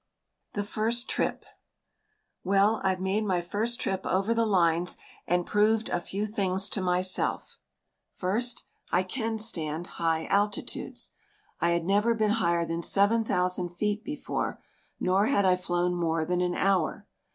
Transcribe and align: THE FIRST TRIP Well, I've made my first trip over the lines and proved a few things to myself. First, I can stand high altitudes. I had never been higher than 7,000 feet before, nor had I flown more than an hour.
THE 0.53 0.63
FIRST 0.63 1.07
TRIP 1.11 1.45
Well, 2.43 2.81
I've 2.83 2.99
made 2.99 3.23
my 3.23 3.39
first 3.39 3.79
trip 3.79 4.03
over 4.07 4.33
the 4.33 4.47
lines 4.47 4.97
and 5.27 5.45
proved 5.45 5.89
a 5.89 6.01
few 6.01 6.25
things 6.25 6.69
to 6.69 6.81
myself. 6.81 7.59
First, 8.15 8.65
I 8.91 9.03
can 9.03 9.37
stand 9.37 9.85
high 10.01 10.25
altitudes. 10.25 11.11
I 11.59 11.69
had 11.69 11.85
never 11.85 12.15
been 12.15 12.31
higher 12.41 12.65
than 12.65 12.81
7,000 12.81 13.69
feet 13.69 14.03
before, 14.03 14.59
nor 14.99 15.27
had 15.27 15.45
I 15.45 15.55
flown 15.55 15.93
more 15.93 16.25
than 16.25 16.41
an 16.41 16.55
hour. 16.55 17.05